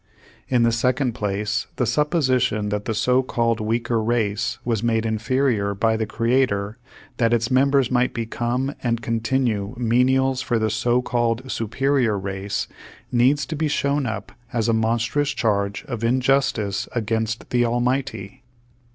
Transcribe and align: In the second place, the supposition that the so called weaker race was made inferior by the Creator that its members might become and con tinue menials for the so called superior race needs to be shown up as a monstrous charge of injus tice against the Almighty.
In 0.47 0.63
the 0.63 0.71
second 0.71 1.13
place, 1.13 1.67
the 1.75 1.85
supposition 1.85 2.69
that 2.69 2.85
the 2.85 2.95
so 2.95 3.21
called 3.21 3.59
weaker 3.59 4.01
race 4.01 4.57
was 4.65 4.81
made 4.81 5.05
inferior 5.05 5.75
by 5.75 5.95
the 5.95 6.07
Creator 6.07 6.79
that 7.17 7.35
its 7.35 7.51
members 7.51 7.91
might 7.91 8.11
become 8.11 8.73
and 8.81 9.03
con 9.03 9.19
tinue 9.19 9.77
menials 9.77 10.41
for 10.41 10.57
the 10.57 10.71
so 10.71 11.03
called 11.03 11.51
superior 11.51 12.17
race 12.17 12.67
needs 13.11 13.45
to 13.45 13.55
be 13.55 13.67
shown 13.67 14.07
up 14.07 14.31
as 14.51 14.67
a 14.67 14.73
monstrous 14.73 15.29
charge 15.35 15.85
of 15.85 15.99
injus 15.99 16.51
tice 16.53 16.87
against 16.95 17.51
the 17.51 17.63
Almighty. 17.63 18.41